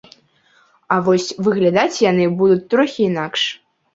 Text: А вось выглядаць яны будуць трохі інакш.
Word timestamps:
А 0.93 0.95
вось 1.09 1.27
выглядаць 1.47 2.01
яны 2.11 2.25
будуць 2.39 2.65
трохі 2.75 3.01
інакш. 3.11 3.43